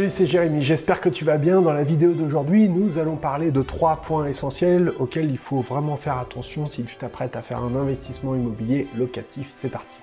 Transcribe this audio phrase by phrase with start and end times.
[0.00, 1.60] Salut, c'est Jérémy, j'espère que tu vas bien.
[1.60, 5.98] Dans la vidéo d'aujourd'hui, nous allons parler de trois points essentiels auxquels il faut vraiment
[5.98, 9.48] faire attention si tu t'apprêtes à faire un investissement immobilier locatif.
[9.50, 9.98] C'est parti.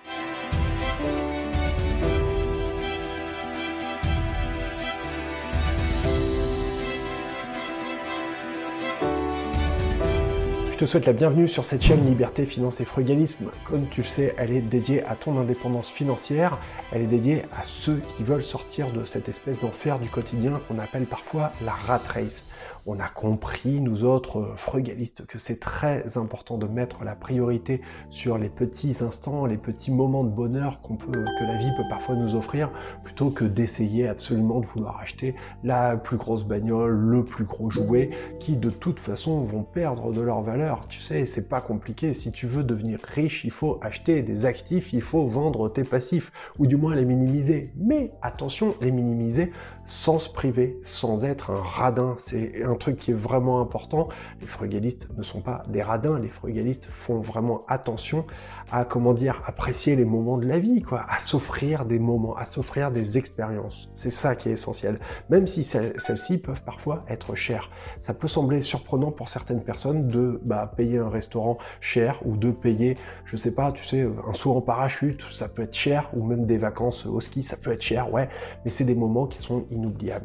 [10.78, 13.50] Je te souhaite la bienvenue sur cette chaîne Liberté, Finance et Frugalisme.
[13.64, 16.60] Comme tu le sais, elle est dédiée à ton indépendance financière,
[16.92, 20.78] elle est dédiée à ceux qui veulent sortir de cette espèce d'enfer du quotidien qu'on
[20.78, 22.46] appelle parfois la rat race
[22.88, 27.82] on a compris, nous autres euh, frugalistes, que c'est très important de mettre la priorité
[28.10, 31.84] sur les petits instants, les petits moments de bonheur qu'on peut, que la vie peut
[31.90, 32.72] parfois nous offrir,
[33.04, 38.10] plutôt que d'essayer absolument de vouloir acheter la plus grosse bagnole, le plus gros jouet,
[38.40, 40.88] qui de toute façon vont perdre de leur valeur.
[40.88, 42.14] Tu sais, c'est pas compliqué.
[42.14, 46.32] Si tu veux devenir riche, il faut acheter des actifs, il faut vendre tes passifs,
[46.58, 47.74] ou du moins les minimiser.
[47.76, 49.52] Mais attention, les minimiser
[49.88, 52.16] sans se priver, sans être un radin.
[52.20, 54.10] C'est un truc qui est vraiment important.
[54.42, 58.26] Les frugalistes ne sont pas des radins, les frugalistes font vraiment attention
[58.72, 62.46] à, comment dire, apprécier les moments de la vie, quoi, à s'offrir des moments, à
[62.46, 63.90] s'offrir des expériences.
[63.96, 65.00] C'est ça qui est essentiel.
[65.30, 67.70] Même si celles-ci peuvent parfois être chères.
[68.02, 72.52] Ça peut sembler surprenant pour certaines personnes de bah, payer un restaurant cher ou de
[72.52, 76.26] payer, je sais pas, tu sais, un saut en parachute, ça peut être cher, ou
[76.26, 78.28] même des vacances au ski, ça peut être cher, ouais,
[78.66, 79.66] mais c'est des moments qui sont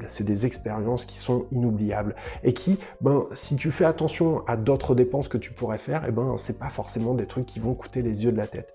[0.08, 2.14] C'est des expériences qui sont inoubliables
[2.45, 6.08] et qui, ben, si tu fais attention à d'autres dépenses que tu pourrais faire, et
[6.08, 8.75] eh ben, c'est pas forcément des trucs qui vont coûter les yeux de la tête.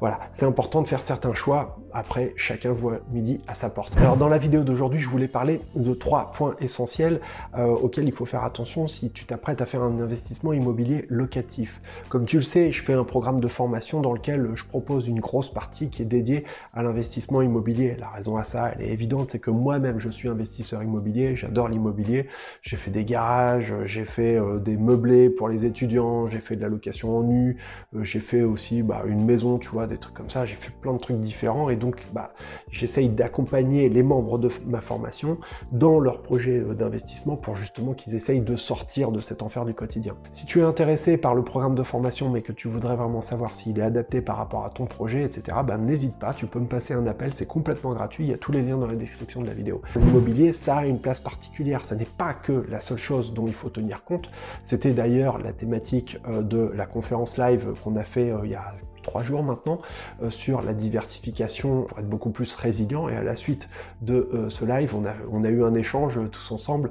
[0.00, 1.78] Voilà, c'est important de faire certains choix.
[1.92, 3.96] Après, chacun voit midi à sa porte.
[3.96, 7.20] Alors, dans la vidéo d'aujourd'hui, je voulais parler de trois points essentiels
[7.56, 11.80] euh, auxquels il faut faire attention si tu t'apprêtes à faire un investissement immobilier locatif.
[12.08, 15.20] Comme tu le sais, je fais un programme de formation dans lequel je propose une
[15.20, 16.44] grosse partie qui est dédiée
[16.74, 17.96] à l'investissement immobilier.
[17.98, 21.68] La raison à ça, elle est évidente, c'est que moi-même, je suis investisseur immobilier, j'adore
[21.68, 22.28] l'immobilier,
[22.62, 26.62] j'ai fait des garages, j'ai fait euh, des meublés pour les étudiants, j'ai fait de
[26.62, 27.56] la location en nu,
[27.94, 30.72] euh, j'ai fait aussi bah, une maison, tu vois, des trucs comme ça, j'ai fait
[30.80, 32.32] plein de trucs différents donc bah,
[32.70, 35.38] j'essaye d'accompagner les membres de ma formation
[35.72, 39.74] dans leur projet euh, d'investissement pour justement qu'ils essayent de sortir de cet enfer du
[39.74, 40.14] quotidien.
[40.32, 43.54] Si tu es intéressé par le programme de formation mais que tu voudrais vraiment savoir
[43.54, 46.66] s'il est adapté par rapport à ton projet, etc., bah, n'hésite pas, tu peux me
[46.66, 49.40] passer un appel, c'est complètement gratuit, il y a tous les liens dans la description
[49.40, 49.82] de la vidéo.
[49.96, 53.54] L'immobilier, ça a une place particulière, ça n'est pas que la seule chose dont il
[53.54, 54.30] faut tenir compte.
[54.64, 58.54] C'était d'ailleurs la thématique euh, de la conférence live qu'on a fait euh, il y
[58.54, 58.74] a
[59.08, 59.80] trois jours maintenant
[60.22, 63.68] euh, sur la diversification pour être beaucoup plus résilient et à la suite
[64.02, 66.90] de ce live on a, eu un échange tous ensemble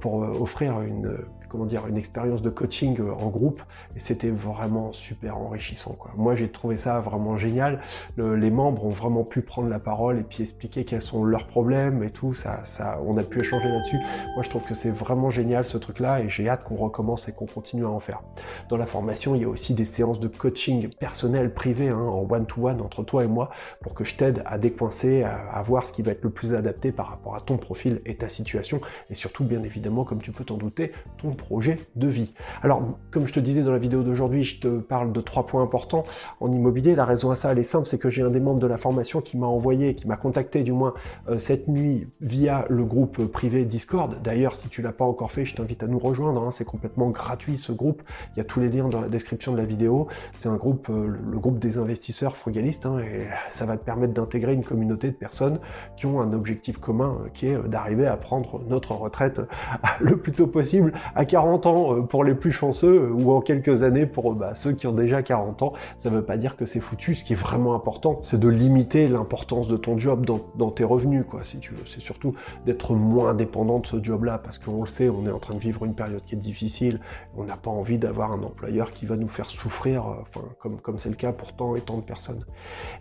[0.00, 1.18] pour offrir une
[1.48, 3.62] comment dire, une expérience de coaching euh, en groupe
[3.94, 5.96] et c'était vraiment super enrichissant.
[6.16, 7.80] Moi, j'ai trouvé ça vraiment génial.
[8.16, 12.02] les membres ont vraiment pu prendre la parole et puis expliquer quels sont leurs problèmes
[12.02, 12.34] et tout.
[12.34, 13.98] Ça, ça, on a pu échanger là-dessus.
[14.34, 17.32] Moi, je trouve que c'est vraiment génial ce truc-là et j'ai hâte qu'on recommence et
[17.32, 18.22] qu'on continue à en faire.
[18.68, 22.24] Dans la formation, il y a aussi des séances de coaching personnel, privé, hein, en
[22.30, 23.50] one-to-one entre toi et moi
[23.80, 26.92] pour que je t'aide à décoincer, à, voir ce qui va être le plus adapté
[26.92, 28.80] par rapport à ton profil et ta situation
[29.10, 32.32] et surtout, bien évidemment, comme tu peux t'en douter, ton projet de vie.
[32.62, 35.62] Alors, comme je te disais dans la vidéo d'aujourd'hui, je te parle de trois points
[35.62, 36.04] importants
[36.40, 36.94] en immobilier.
[36.94, 38.76] La raison à ça, elle est simple, c'est que j'ai un des membres de la
[38.76, 40.94] formation qui m'a envoyé, qui m'a contacté du moins
[41.28, 44.16] euh, cette nuit via le groupe privé Discord.
[44.22, 46.42] D'ailleurs, si tu l'as pas encore fait, je t'invite à nous rejoindre.
[46.42, 46.50] Hein.
[46.50, 48.02] c'est complètement gratuit ce groupe.
[48.34, 50.08] Il y a tous les liens dans la description de la vidéo.
[50.36, 54.12] C'est un groupe, euh, le groupe des investisseurs frugalistes, hein, et ça va te permettre
[54.12, 55.58] d'intégrer une communauté de personnes
[55.96, 59.40] qui ont un objectif commun, euh, qui est d'arriver à prendre notre retraite
[60.00, 63.40] le plus tôt possible à 40 ans euh, pour les plus chanceux euh, ou en
[63.40, 65.72] quelques années pour bah, ceux qui ont déjà 40 ans.
[65.96, 67.14] Ça ne veut pas dire que c'est foutu.
[67.14, 71.24] Ce qui est vraiment important, c'est de limiter l'importance de ton job dans, tes revenus,
[71.28, 71.84] quoi, si tu veux.
[71.86, 75.38] C'est surtout d'être moins dépendant de ce job-là parce qu'on le sait, on est en
[75.38, 77.00] train de vivre une période qui est difficile.
[77.36, 80.42] On n'a pas envie d'avoir un employeur qui va nous faire souffrir, euh, enfin,
[80.82, 82.44] comme c'est le cas pour tant et tant de personnes.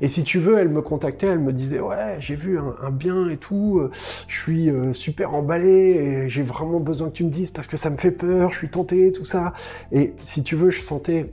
[0.01, 3.29] Et si tu veux, elle me contactait, elle me disait ouais, j'ai vu un, bien
[3.29, 3.81] et tout,
[4.27, 7.97] je suis super emballé j'ai vraiment besoin que tu me dises parce que ça me
[7.97, 9.53] fait peur, je suis tenté, tout ça.
[9.91, 11.27] Et si tu veux, je sentais euh,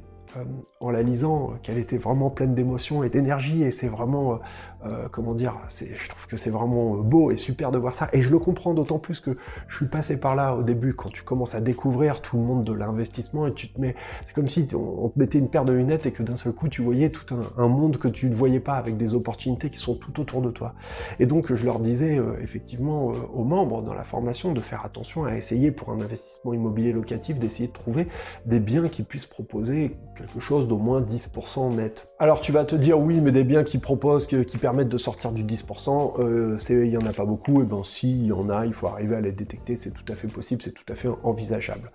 [0.80, 4.40] en la lisant euh, qu'elle était vraiment pleine d'émotions et d'énergie et c'est vraiment
[4.84, 8.08] euh, comment dire je trouve que c'est vraiment beau et super de voir ça.
[8.12, 9.36] Et je le comprends d'autant plus que
[9.68, 12.64] je suis passé par là au début quand tu commences à découvrir tout le monde
[12.64, 13.94] de l'investissement et tu te mets
[14.24, 16.68] c'est comme si on, te mettait une paire de lunettes et que d'un seul coup
[16.68, 19.94] tu voyais tout un, monde que tu ne voyais pas avec des opportunités qui sont
[19.94, 20.74] tout autour de toi.
[21.18, 25.36] Et donc je leur disais effectivement aux membres dans la formation de faire attention à
[25.36, 28.08] essayer pour un investissement immobilier locatif d'essayer de trouver
[28.46, 32.06] des biens qui puissent proposer quelque chose d'au moins 10% net.
[32.18, 35.32] Alors tu vas te dire oui, mais des biens qui proposent, qui, permettent de sortir
[35.32, 37.62] du 10%, euh, il n'y en a pas beaucoup.
[37.62, 40.10] Et bien si, il y en a, il faut arriver à les détecter, c'est tout
[40.10, 41.90] à fait possible, c'est tout à fait envisageable.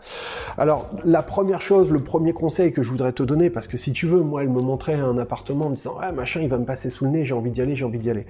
[0.57, 3.93] Alors la première chose, le premier conseil que je voudrais te donner, parce que si
[3.93, 6.65] tu veux, moi elle me montrait un appartement en disant ouais machin il va me
[6.65, 8.25] passer sous le nez, j'ai envie d'y aller, j'ai envie d'y aller.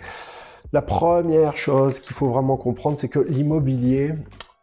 [0.74, 4.14] La première chose qu'il faut vraiment comprendre, c'est que l'immobilier,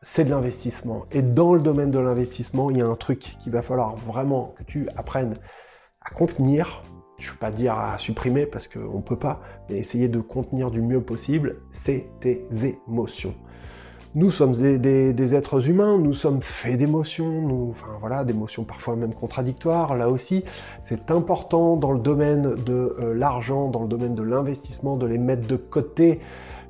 [0.04, 1.06] c'est de l'investissement.
[1.12, 4.54] Et dans le domaine de l'investissement, il y a un truc qu'il va falloir vraiment
[4.58, 5.36] que tu apprennes
[6.02, 6.82] à contenir.
[7.18, 10.20] Je ne veux pas dire à supprimer parce qu'on ne peut pas, mais essayer de
[10.20, 12.46] contenir du mieux possible, c'est tes
[12.86, 13.34] émotions.
[14.14, 19.14] Nous sommes des, êtres humains, nous sommes faits d'émotions, nous, enfin voilà, d'émotions parfois même
[19.14, 19.96] contradictoires.
[19.96, 20.44] Là aussi,
[20.82, 25.18] c'est important dans le domaine de euh, l'argent, dans le domaine de l'investissement, de les
[25.18, 26.20] mettre de côté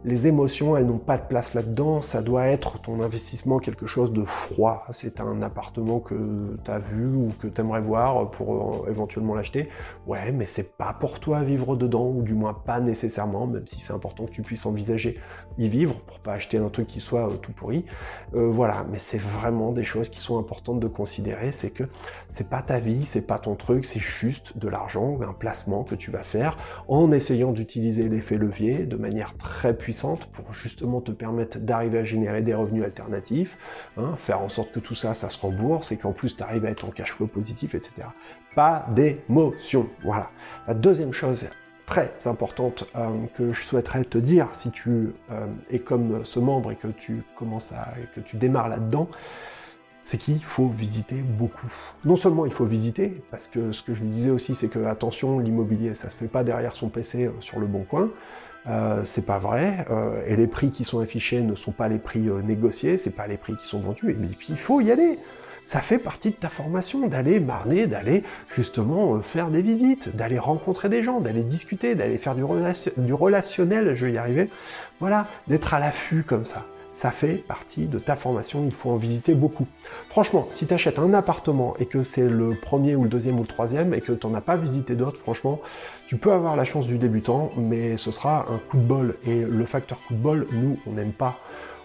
[0.04, 2.02] les émotions, elles n'ont pas de place là-dedans.
[2.02, 4.86] Ça doit être ton investissement quelque chose de froid.
[4.90, 9.34] C'est un appartement que tu as vu ou que tu aimerais voir pour euh, éventuellement
[9.34, 9.70] l'acheter.
[10.06, 13.80] Ouais, mais c'est pas pour toi vivre dedans, ou du moins pas nécessairement, même si
[13.80, 15.18] c'est important que tu puisses envisager
[15.56, 17.86] y vivre pour pas acheter un truc qui soit euh, tout pourri.
[18.34, 21.50] Euh, voilà, mais c'est vraiment des choses qui sont importantes de considérer.
[21.50, 21.84] C'est que
[22.28, 25.94] c'est pas ta vie, c'est pas ton truc, c'est juste de l'argent, un placement que
[25.94, 26.58] tu vas faire
[26.88, 29.93] en essayant d'utiliser l'effet levier de manière très puissante
[30.32, 33.56] pour justement te permettre d'arriver à générer des revenus alternatifs,
[33.96, 36.64] hein, faire en sorte que tout ça, ça se rembourse et qu'en plus tu arrives
[36.64, 38.08] à être en cash flow positif, etc.
[38.54, 39.88] Pas d'émotion.
[40.02, 40.30] Voilà.
[40.66, 41.48] La deuxième chose
[41.86, 46.72] très importante euh, que je souhaiterais te dire si tu euh, es comme ce membre
[46.72, 49.08] et que tu commences à que tu démarres là-dedans,
[50.04, 51.72] c'est qu'il faut visiter beaucoup.
[52.04, 54.84] Non seulement il faut visiter, parce que ce que je lui disais aussi, c'est que
[54.84, 58.10] attention, l'immobilier, ça se fait pas derrière son PC euh, sur le bon coin.
[58.66, 61.98] Euh, c'est pas vrai, euh, et les prix qui sont affichés ne sont pas les
[61.98, 64.90] prix euh, négociés, c'est pas les prix qui sont vendus, mais puis il faut y
[64.90, 65.18] aller.
[65.66, 68.22] Ça fait partie de ta formation d'aller marner, d'aller
[68.54, 72.44] justement faire des visites, d'aller rencontrer des gens, d'aller discuter, d'aller faire du,
[72.98, 74.50] du relationnel, je vais y arriver.
[75.00, 78.96] Voilà, d'être à l'affût comme ça ça fait partie de ta formation, il faut en
[78.96, 79.66] visiter beaucoup.
[80.08, 83.42] Franchement, si tu achètes un appartement et que c'est le premier ou le deuxième ou
[83.42, 85.60] le troisième et que tu n'en as pas visité d'autres, franchement,
[86.06, 89.16] tu peux avoir la chance du débutant, mais ce sera un coup de bol.
[89.26, 91.36] Et le facteur coup de bol, nous, on n'aime pas.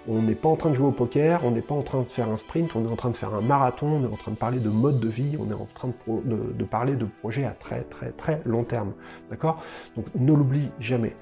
[0.07, 2.07] On n'est pas en train de jouer au poker, on n'est pas en train de
[2.07, 4.31] faire un sprint, on est en train de faire un marathon, on est en train
[4.31, 7.51] de parler de mode de vie, on est en train de, parler de projets à
[7.51, 8.93] très très très long terme.
[9.31, 9.63] D'accord?
[9.95, 11.15] Donc ne l'oublie jamais.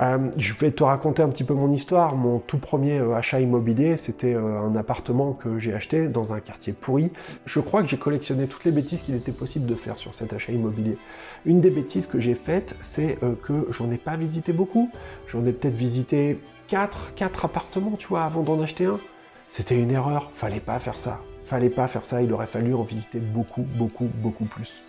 [0.00, 2.14] Euh, je vais te raconter un petit peu mon histoire.
[2.14, 6.40] Mon tout premier euh, achat immobilier, c'était euh, un appartement que j'ai acheté dans un
[6.40, 7.10] quartier pourri.
[7.46, 10.32] Je crois que j'ai collectionné toutes les bêtises qu'il était possible de faire sur cet
[10.32, 10.96] achat immobilier.
[11.46, 14.90] Une des bêtises que j'ai faites, c'est que j'en ai pas visité beaucoup.
[15.28, 18.98] J'en ai peut-être visité 4, 4 appartements, tu vois, avant d'en acheter un.
[19.48, 20.30] C'était une erreur.
[20.34, 21.20] Fallait pas faire ça.
[21.44, 22.22] Fallait pas faire ça.
[22.22, 24.82] Il aurait fallu en visiter beaucoup, beaucoup, beaucoup plus.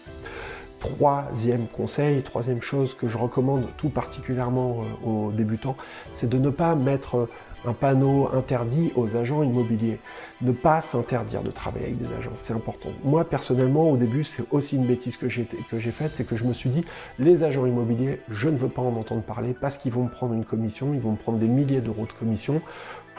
[0.80, 5.76] Troisième conseil, troisième chose que je recommande tout particulièrement euh, aux débutants,
[6.12, 7.30] c'est de ne pas mettre euh,
[7.66, 10.00] un panneau interdit aux agents immobiliers.
[10.42, 12.90] Ne pas s'interdire de travailler avec des agents, c'est important.
[13.04, 15.46] Moi, personnellement, au début, c'est aussi une bêtise que j'ai
[15.92, 16.86] faite, c'est que je me suis dit,
[17.18, 20.34] les agents immobiliers, je ne veux pas en entendre parler parce qu'ils vont me prendre
[20.34, 22.62] une commission, ils vont me prendre des milliers d'euros de commission.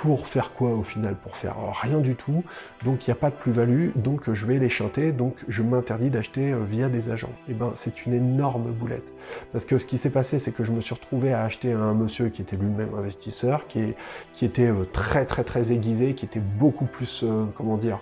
[0.00, 1.14] Pour faire quoi au final?
[1.14, 2.42] Pour faire rien du tout.
[2.86, 6.08] Donc il n'y a pas de plus-value, donc je vais les chanter, donc je m'interdis
[6.08, 7.34] d'acheter euh, via des agents.
[7.48, 9.12] Et eh ben c'est une énorme boulette.
[9.52, 11.92] Parce que ce qui s'est passé, c'est que je me suis retrouvé à acheter un
[11.92, 13.94] monsieur qui était lui-même investisseur, qui,
[14.40, 17.98] était euh, très très très aiguisé, qui était beaucoup plus, euh, comment dire,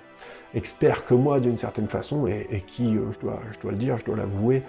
[0.54, 4.62] expert que moi d'une certaine façon et, qui, je dois le dire, je dois l'avouer,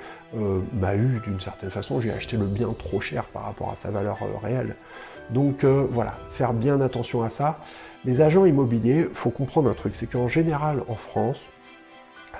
[0.73, 3.89] m'a eu d'une certaine façon, j'ai acheté le bien trop cher par rapport à sa
[3.89, 4.75] valeur réelle.
[5.29, 7.59] Donc euh, voilà, faire bien attention à ça.
[8.05, 11.47] Les agents immobiliers, il faut comprendre un truc, c'est qu'en général en France,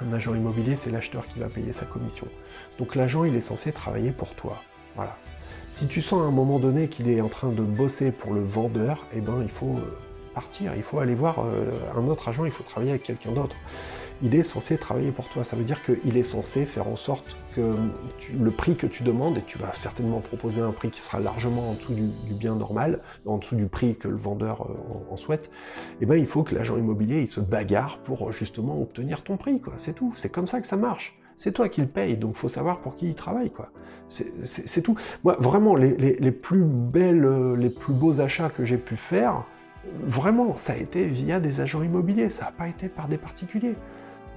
[0.02, 2.28] un agent immobilier, c'est l'acheteur qui va payer sa commission.
[2.78, 4.62] Donc l'agent, il est censé travailler pour toi.
[4.96, 5.18] Voilà.
[5.72, 8.42] Si tu sens à un moment donné qu'il est en train de bosser pour le
[8.42, 9.98] vendeur, eh ben il faut euh,
[10.76, 13.56] il faut aller voir euh, un autre agent, il faut travailler avec quelqu'un d'autre
[14.22, 15.44] il est censé travailler pour toi.
[15.44, 17.76] Ça veut dire qu'il est censé faire en sorte que
[18.38, 21.70] le prix que tu demandes, et tu vas certainement proposer un prix qui sera largement
[21.70, 25.50] en dessous du, bien normal, en dessous du prix que le vendeur euh, en, souhaite,
[26.02, 29.62] eh ben, il faut que l'agent immobilier il se bagarre pour justement obtenir ton prix.
[29.78, 30.14] C'est tout.
[30.16, 31.18] C'est comme ça que ça marche.
[31.36, 33.50] C'est toi qui le payes, donc faut savoir pour qui il travaille.
[33.50, 33.70] quoi.
[34.10, 34.98] C'est tout.
[35.24, 39.46] Moi, vraiment, les, les, plus belles, euh, les plus beaux achats que j'ai pu faire,
[40.04, 42.30] vraiment, ça a été via des agents immobiliers.
[42.30, 43.76] Ça n'a pas été par des particuliers.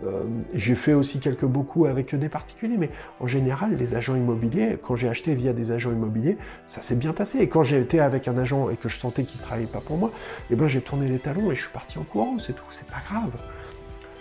[0.04, 4.76] Euh, j'ai fait aussi quelques beaucoup avec des particuliers, mais en général, les agents immobiliers,
[4.82, 7.38] quand j'ai acheté via des agents immobiliers, ça s'est bien passé.
[7.38, 9.80] Et quand j'ai été avec un agent et que je sentais qu'il ne travaillait pas
[9.80, 10.10] pour moi,
[10.50, 12.86] eh ben j'ai tourné les talons et je suis parti en courant, c'est tout, c'est
[12.86, 13.30] pas grave.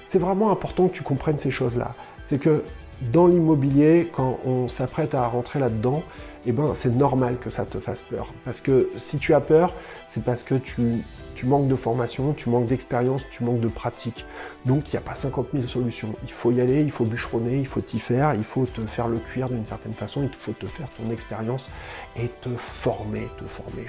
[0.05, 1.95] C'est vraiment important que tu comprennes ces choses-là.
[2.21, 2.63] C'est que
[3.11, 6.03] dans l'immobilier, quand on s'apprête à rentrer là-dedans,
[6.45, 8.33] eh ben, c'est normal que ça te fasse peur.
[8.45, 9.73] Parce que si tu as peur,
[10.07, 11.03] c'est parce que tu,
[11.43, 14.25] manques de formation, tu manques d'expérience, tu manques de pratique.
[14.65, 16.13] Donc il n'y a pas 50 000 solutions.
[16.23, 19.07] Il faut y aller, il faut bûcheronner, il faut t'y faire, il faut te faire
[19.07, 21.69] le cuir d'une certaine façon, il faut te faire ton expérience
[22.15, 23.85] et te former, te former.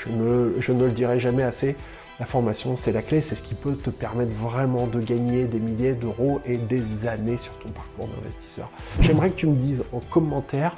[0.61, 1.77] Je ne le dirai jamais assez.
[2.21, 5.59] La formation, c'est la clé, c'est ce qui peut te permettre vraiment de gagner des
[5.59, 8.71] milliers d'euros et des années sur ton parcours d'investisseur.
[9.01, 10.75] J'aimerais que tu me dises en commentaire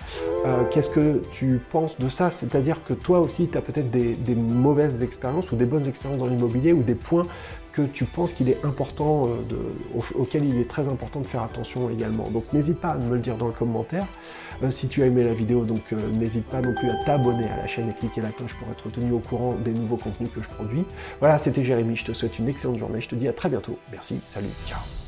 [0.47, 4.35] euh, qu'est-ce que tu penses de ça, c'est-à-dire que toi aussi, tu as peut-être des,
[4.35, 7.25] mauvaises expériences ou des bonnes expériences dans l'immobilier ou des points
[7.73, 11.91] que tu penses qu'il est important, euh, de, il est très important de faire attention
[11.91, 12.31] également.
[12.31, 14.07] Donc n'hésite pas à me le dire dans le commentaire.
[14.63, 17.57] Euh, si tu as aimé la vidéo, donc n'hésite pas non plus à t'abonner à
[17.57, 20.41] la chaîne et cliquer la cloche pour être tenu au courant des nouveaux contenus que
[20.41, 20.85] je produis.
[21.25, 23.79] Voilà, c'était Jérémy, je te souhaite une excellente journée, je te dis à très bientôt.
[23.91, 25.04] Merci, salut, ciao